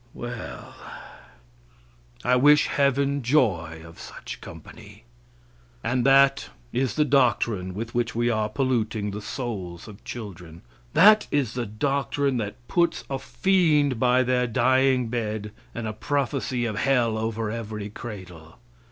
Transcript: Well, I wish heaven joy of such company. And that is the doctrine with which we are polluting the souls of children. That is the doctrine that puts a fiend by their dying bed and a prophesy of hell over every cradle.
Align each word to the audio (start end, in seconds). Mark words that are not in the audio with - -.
Well, 0.15 0.73
I 2.23 2.35
wish 2.35 2.65
heaven 2.65 3.21
joy 3.21 3.83
of 3.85 3.99
such 3.99 4.41
company. 4.41 5.03
And 5.83 6.03
that 6.07 6.49
is 6.73 6.95
the 6.95 7.05
doctrine 7.05 7.75
with 7.75 7.93
which 7.93 8.15
we 8.15 8.27
are 8.31 8.49
polluting 8.49 9.11
the 9.11 9.21
souls 9.21 9.87
of 9.87 10.03
children. 10.03 10.63
That 10.93 11.27
is 11.29 11.53
the 11.53 11.67
doctrine 11.67 12.37
that 12.37 12.67
puts 12.67 13.03
a 13.11 13.19
fiend 13.19 13.99
by 13.99 14.23
their 14.23 14.47
dying 14.47 15.09
bed 15.09 15.51
and 15.75 15.87
a 15.87 15.93
prophesy 15.93 16.65
of 16.65 16.77
hell 16.79 17.15
over 17.15 17.51
every 17.51 17.89
cradle. 17.91 18.57